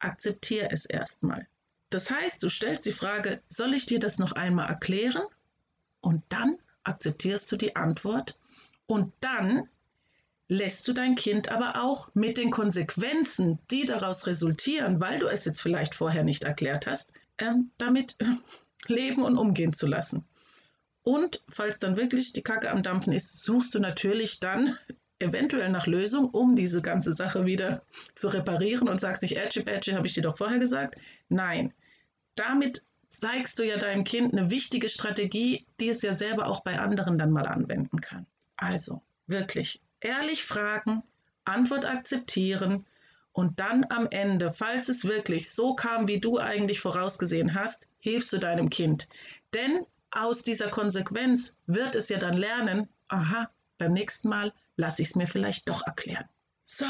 Akzeptiere 0.00 0.70
es 0.70 0.84
erstmal. 0.86 1.46
Das 1.90 2.10
heißt, 2.10 2.42
du 2.42 2.48
stellst 2.48 2.86
die 2.86 2.92
Frage, 2.92 3.40
soll 3.48 3.74
ich 3.74 3.86
dir 3.86 3.98
das 3.98 4.18
noch 4.18 4.32
einmal 4.32 4.68
erklären? 4.68 5.22
Und 6.00 6.22
dann 6.28 6.58
akzeptierst 6.84 7.50
du 7.50 7.56
die 7.56 7.76
Antwort 7.76 8.38
und 8.86 9.12
dann 9.20 9.68
lässt 10.48 10.88
du 10.88 10.92
dein 10.92 11.14
Kind 11.14 11.50
aber 11.50 11.82
auch 11.84 12.08
mit 12.14 12.38
den 12.38 12.50
Konsequenzen, 12.50 13.58
die 13.70 13.84
daraus 13.84 14.26
resultieren, 14.26 15.00
weil 15.00 15.18
du 15.18 15.26
es 15.26 15.44
jetzt 15.44 15.60
vielleicht 15.60 15.94
vorher 15.94 16.24
nicht 16.24 16.44
erklärt 16.44 16.86
hast, 16.86 17.12
ähm, 17.36 17.70
damit 17.78 18.16
leben 18.86 19.22
und 19.22 19.36
umgehen 19.36 19.72
zu 19.72 19.86
lassen. 19.86 20.24
Und 21.08 21.42
falls 21.48 21.78
dann 21.78 21.96
wirklich 21.96 22.34
die 22.34 22.42
Kacke 22.42 22.70
am 22.70 22.82
Dampfen 22.82 23.14
ist, 23.14 23.42
suchst 23.42 23.74
du 23.74 23.78
natürlich 23.78 24.40
dann 24.40 24.76
eventuell 25.18 25.70
nach 25.70 25.86
Lösung, 25.86 26.28
um 26.28 26.54
diese 26.54 26.82
ganze 26.82 27.14
Sache 27.14 27.46
wieder 27.46 27.82
zu 28.14 28.28
reparieren 28.28 28.90
und 28.90 29.00
sagst 29.00 29.22
nicht, 29.22 29.38
Edgy 29.38 29.62
Badgy, 29.62 29.92
habe 29.92 30.06
ich 30.06 30.12
dir 30.12 30.20
doch 30.20 30.36
vorher 30.36 30.58
gesagt. 30.58 31.00
Nein, 31.30 31.72
damit 32.34 32.82
zeigst 33.08 33.58
du 33.58 33.62
ja 33.62 33.78
deinem 33.78 34.04
Kind 34.04 34.34
eine 34.34 34.50
wichtige 34.50 34.90
Strategie, 34.90 35.64
die 35.80 35.88
es 35.88 36.02
ja 36.02 36.12
selber 36.12 36.46
auch 36.46 36.60
bei 36.60 36.78
anderen 36.78 37.16
dann 37.16 37.30
mal 37.30 37.46
anwenden 37.46 38.02
kann. 38.02 38.26
Also 38.58 39.00
wirklich 39.26 39.80
ehrlich 40.00 40.44
fragen, 40.44 41.02
Antwort 41.46 41.86
akzeptieren 41.86 42.84
und 43.32 43.60
dann 43.60 43.86
am 43.88 44.08
Ende, 44.10 44.52
falls 44.52 44.90
es 44.90 45.06
wirklich 45.06 45.50
so 45.50 45.74
kam, 45.74 46.06
wie 46.06 46.20
du 46.20 46.38
eigentlich 46.38 46.80
vorausgesehen 46.80 47.54
hast, 47.54 47.88
hilfst 47.98 48.30
du 48.34 48.36
deinem 48.36 48.68
Kind. 48.68 49.08
Denn 49.54 49.86
aus 50.10 50.42
dieser 50.42 50.68
Konsequenz 50.68 51.56
wird 51.66 51.94
es 51.94 52.08
ja 52.08 52.18
dann 52.18 52.36
lernen, 52.36 52.88
aha, 53.08 53.50
beim 53.78 53.92
nächsten 53.92 54.28
Mal 54.28 54.52
lasse 54.76 55.02
ich 55.02 55.08
es 55.08 55.16
mir 55.16 55.26
vielleicht 55.26 55.68
doch 55.68 55.86
erklären. 55.86 56.28
So, 56.62 56.86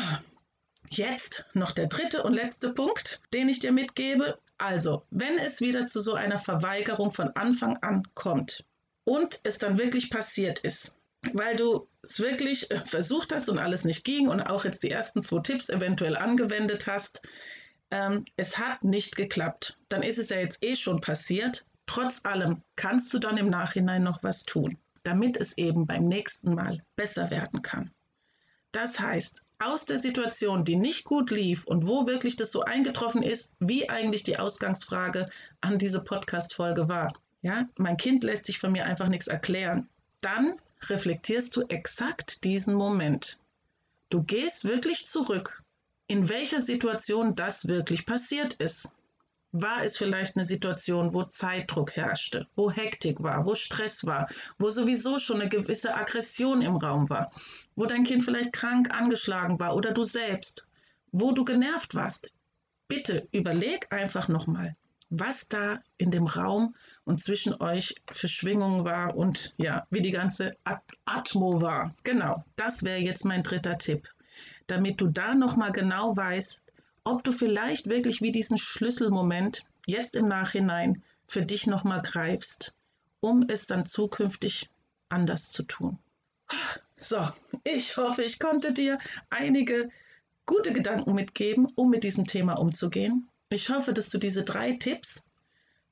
jetzt 0.91 1.47
noch 1.55 1.73
der 1.73 1.87
dritte 1.87 2.23
und 2.23 2.35
letzte 2.35 2.73
Punkt, 2.73 3.21
den 3.33 3.49
ich 3.49 3.61
dir 3.61 3.73
mitgebe. 3.73 4.39
Also, 4.59 5.05
wenn 5.11 5.39
es 5.39 5.61
wieder 5.61 5.87
zu 5.87 6.01
so 6.01 6.15
einer 6.15 6.39
Verweigerung 6.39 7.11
von 7.11 7.29
Anfang 7.37 7.77
an 7.79 8.03
kommt 8.15 8.65
und 9.05 9.41
es 9.45 9.59
dann 9.59 9.79
wirklich 9.79 10.11
passiert 10.11 10.61
ist, 10.61 10.99
weil 11.33 11.57
du 11.57 11.89
es 12.03 12.21
wirklich 12.21 12.71
äh, 12.71 12.85
versucht 12.85 13.33
hast 13.33 13.49
und 13.49 13.59
alles 13.59 13.85
nicht 13.85 14.05
ging 14.05 14.29
und 14.29 14.41
auch 14.41 14.65
jetzt 14.65 14.83
die 14.83 14.91
ersten 14.91 15.23
zwei 15.23 15.41
Tipps 15.41 15.69
eventuell 15.69 16.17
angewendet 16.17 16.87
hast, 16.87 17.23
ähm, 17.91 18.25
es 18.37 18.59
hat 18.59 18.85
nicht 18.85 19.17
geklappt, 19.17 19.79
dann 19.89 20.03
ist 20.03 20.19
es 20.19 20.29
ja 20.29 20.39
jetzt 20.39 20.63
eh 20.65 20.77
schon 20.77 21.01
passiert 21.01 21.67
Trotz 21.89 22.25
allem 22.27 22.63
kannst 22.77 23.13
du 23.15 23.19
dann 23.19 23.39
im 23.39 23.49
Nachhinein 23.49 24.03
noch 24.03 24.23
was 24.23 24.45
tun, 24.45 24.79
damit 25.05 25.39
es 25.39 25.57
eben 25.57 25.87
beim 25.87 26.07
nächsten 26.07 26.55
Mal 26.55 26.85
besser 26.97 27.31
werden 27.31 27.63
kann. 27.63 27.91
Das 28.73 29.01
heißt, 29.01 29.43
aus 29.59 29.87
der 29.87 29.99
Situation, 29.99 30.65
die 30.65 30.77
nicht 30.77 31.05
gut 31.05 31.31
lief 31.31 31.65
und 31.65 31.87
wo 31.87 32.07
wirklich 32.07 32.37
das 32.37 32.53
so 32.53 32.61
eingetroffen 32.61 33.23
ist, 33.23 33.57
wie 33.59 33.89
eigentlich 33.89 34.23
die 34.23 34.39
Ausgangsfrage 34.39 35.31
an 35.63 35.79
diese 35.79 36.05
Podcast-Folge 36.05 36.91
war. 36.91 37.15
Ja, 37.41 37.67
mein 37.79 37.97
Kind 37.97 38.23
lässt 38.23 38.45
sich 38.47 38.59
von 38.59 38.71
mir 38.71 38.85
einfach 38.85 39.09
nichts 39.09 39.27
erklären. 39.27 39.89
Dann 40.21 40.61
reflektierst 40.89 41.57
du 41.57 41.63
exakt 41.63 42.45
diesen 42.45 42.75
Moment. 42.75 43.41
Du 44.11 44.23
gehst 44.23 44.67
wirklich 44.67 45.07
zurück 45.07 45.65
in 46.07 46.29
welcher 46.29 46.61
Situation 46.61 47.35
das 47.35 47.67
wirklich 47.67 48.05
passiert 48.05 48.55
ist. 48.55 48.95
War 49.53 49.83
es 49.83 49.97
vielleicht 49.97 50.37
eine 50.37 50.45
Situation, 50.45 51.15
wo 51.15 51.25
Zeitdruck 51.25 51.97
herrschte, 51.97 52.47
wo 52.55 52.71
Hektik 52.71 53.23
war, 53.23 53.47
wo 53.47 53.55
Stress 53.55 54.05
war, 54.05 54.29
wo 54.59 54.69
sowieso 54.69 55.19
schon 55.19 55.41
eine 55.41 55.49
gewisse 55.49 55.95
Aggression 55.95 56.61
im 56.61 56.77
Raum 56.77 57.09
war, 57.09 57.33
wo 57.75 57.87
dein 57.87 58.05
Kind 58.05 58.23
vielleicht 58.23 58.53
krank 58.53 58.91
angeschlagen 58.93 59.59
war 59.59 59.75
oder 59.75 59.93
du 59.93 60.05
selbst, 60.05 60.67
wo 61.13 61.33
du 61.33 61.47
genervt 61.47 61.95
warst? 61.95 62.31
Bitte 62.89 63.27
überleg 63.33 63.91
einfach 63.91 64.29
nochmal, 64.29 64.77
was 65.09 65.49
da 65.49 65.81
in 65.97 66.11
dem 66.11 66.27
Raum 66.27 66.75
und 67.05 67.19
zwischen 67.19 67.55
euch 67.55 67.95
für 68.13 68.29
Schwingungen 68.29 68.85
war 68.85 69.17
und 69.17 69.55
ja, 69.57 69.87
wie 69.89 70.03
die 70.03 70.11
ganze 70.11 70.57
Atmo 71.07 71.63
war. 71.63 71.95
Genau, 72.05 72.45
das 72.57 72.85
wäre 72.85 72.99
jetzt 72.99 73.25
mein 73.25 73.43
dritter 73.43 73.79
Tipp, 73.79 74.09
damit 74.67 75.01
du 75.01 75.07
da 75.07 75.35
nochmal 75.35 75.73
genau 75.73 76.15
weißt, 76.15 76.68
ob 77.09 77.25
du 77.25 77.33
vielleicht 77.33 77.89
wirklich 77.89 78.21
wie 78.21 78.33
diesen 78.33 78.59
Schlüsselmoment 78.59 79.65
jetzt 79.87 80.15
im 80.15 80.29
Nachhinein 80.29 81.03
für 81.27 81.43
dich 81.43 81.67
nochmal 81.67 82.03
greifst, 82.03 82.75
um 83.21 83.47
es 83.49 83.67
dann 83.67 83.87
zukünftig 83.87 84.69
anders 85.09 85.51
zu 85.51 85.63
tun. 85.63 85.99
So, 86.95 87.27
ich 87.65 87.97
hoffe, 87.97 88.23
ich 88.23 88.39
konnte 88.39 88.75
dir 88.75 88.99
einige 89.31 89.89
gute 90.45 90.73
Gedanken 90.73 91.15
mitgeben, 91.15 91.67
um 91.77 91.89
mit 91.89 92.05
diesem 92.05 92.27
Thema 92.27 92.55
umzugehen. 92.55 93.29
Ich 93.49 93.71
hoffe, 93.71 93.95
dass 93.95 94.11
du 94.11 94.19
diese 94.19 94.45
drei 94.45 94.73
Tipps 94.73 95.31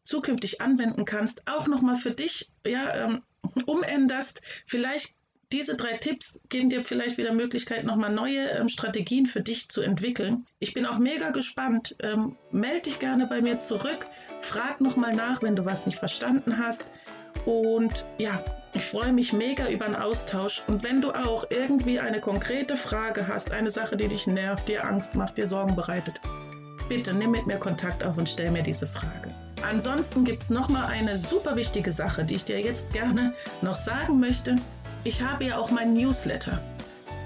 zukünftig 0.02 0.60
anwenden 0.60 1.06
kannst, 1.06 1.46
auch 1.48 1.66
nochmal 1.66 1.96
für 1.96 2.10
dich 2.10 2.52
ja, 2.66 2.94
ähm, 3.06 3.22
umänderst. 3.64 4.42
Vielleicht 4.66 5.15
diese 5.52 5.76
drei 5.76 5.96
Tipps 5.96 6.40
geben 6.48 6.70
dir 6.70 6.82
vielleicht 6.82 7.18
wieder 7.18 7.32
Möglichkeit, 7.32 7.84
nochmal 7.84 8.12
neue 8.12 8.48
ähm, 8.50 8.68
Strategien 8.68 9.26
für 9.26 9.40
dich 9.40 9.68
zu 9.68 9.80
entwickeln. 9.80 10.44
Ich 10.58 10.74
bin 10.74 10.86
auch 10.86 10.98
mega 10.98 11.30
gespannt. 11.30 11.94
Ähm, 12.00 12.36
meld 12.50 12.86
dich 12.86 12.98
gerne 12.98 13.26
bei 13.26 13.40
mir 13.40 13.58
zurück. 13.60 14.06
Frag 14.40 14.80
nochmal 14.80 15.14
nach, 15.14 15.42
wenn 15.42 15.54
du 15.54 15.64
was 15.64 15.86
nicht 15.86 15.98
verstanden 15.98 16.58
hast. 16.58 16.90
Und 17.44 18.06
ja, 18.18 18.44
ich 18.74 18.84
freue 18.84 19.12
mich 19.12 19.32
mega 19.32 19.68
über 19.68 19.84
einen 19.84 19.94
Austausch. 19.94 20.64
Und 20.66 20.82
wenn 20.82 21.00
du 21.00 21.12
auch 21.12 21.44
irgendwie 21.50 22.00
eine 22.00 22.20
konkrete 22.20 22.76
Frage 22.76 23.28
hast, 23.28 23.52
eine 23.52 23.70
Sache, 23.70 23.96
die 23.96 24.08
dich 24.08 24.26
nervt, 24.26 24.68
dir 24.68 24.84
Angst 24.84 25.14
macht, 25.14 25.38
dir 25.38 25.46
Sorgen 25.46 25.76
bereitet, 25.76 26.20
bitte 26.88 27.14
nimm 27.14 27.30
mit 27.30 27.46
mir 27.46 27.58
Kontakt 27.58 28.04
auf 28.04 28.16
und 28.16 28.28
stell 28.28 28.50
mir 28.50 28.62
diese 28.64 28.88
Frage. 28.88 29.32
Ansonsten 29.62 30.24
gibt 30.24 30.42
es 30.42 30.50
nochmal 30.50 30.86
eine 30.86 31.16
super 31.16 31.56
wichtige 31.56 31.92
Sache, 31.92 32.24
die 32.24 32.34
ich 32.34 32.44
dir 32.44 32.60
jetzt 32.60 32.92
gerne 32.92 33.32
noch 33.62 33.76
sagen 33.76 34.18
möchte 34.20 34.56
ich 35.06 35.22
habe 35.22 35.44
ja 35.44 35.56
auch 35.56 35.70
meinen 35.70 35.94
Newsletter 35.94 36.60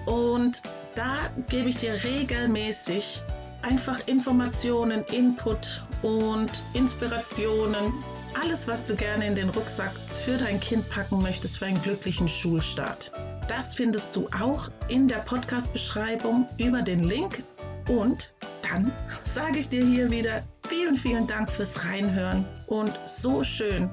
und 0.05 0.61
da 0.95 1.31
gebe 1.49 1.71
ich 1.71 1.79
dir 1.79 1.95
regelmäßig 2.05 3.23
einfach 3.63 4.07
Informationen, 4.07 5.03
Input 5.13 5.83
und 6.03 6.51
Inspirationen, 6.75 7.93
alles, 8.41 8.69
was 8.69 8.85
du 8.85 8.95
gerne 8.95 9.27
in 9.27 9.35
den 9.35 9.49
Rucksack 9.49 9.93
für 10.15 10.37
dein 10.37 10.61
Kind 10.61 10.89
packen 10.91 11.23
möchtest 11.23 11.59
für 11.59 11.67
einen 11.67 11.81
glücklichen 11.81 12.29
Schulstart. 12.29 13.13
Das 13.49 13.75
findest 13.75 14.15
du 14.15 14.29
auch 14.39 14.69
in 14.89 15.09
der 15.09 15.19
Podcast-Beschreibung 15.19 16.47
über 16.59 16.83
den 16.83 17.05
Link. 17.05 17.43
Und 17.89 18.35
dann 18.63 18.93
sage 19.23 19.59
ich 19.59 19.69
dir 19.71 19.85
hier 19.85 20.11
wieder 20.11 20.43
vielen, 20.69 20.97
vielen 20.97 21.27
Dank 21.27 21.51
fürs 21.51 21.85
Reinhören 21.85 22.45
und 22.67 22.93
so 23.07 23.43
schön, 23.43 23.89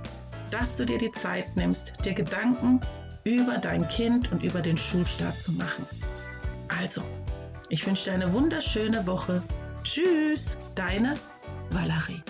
dass 0.51 0.75
du 0.75 0.86
dir 0.86 0.98
die 0.98 1.12
Zeit 1.12 1.56
nimmst, 1.56 1.94
dir 2.06 2.13
Gedanken 2.13 2.82
über 3.27 3.57
dein 3.57 3.88
Kind 3.89 4.31
und 4.31 4.41
über 4.41 4.62
den 4.62 4.77
Schulstart 4.77 5.39
zu 5.39 5.51
machen. 5.51 5.86
Also, 6.69 7.01
ich 7.69 7.86
wünsche 7.86 8.05
dir 8.05 8.13
eine 8.13 8.34
wunderschöne 8.34 9.05
Woche. 9.05 9.41
Tschüss, 9.84 10.57
deine 10.75 11.15
Valerie. 11.72 12.24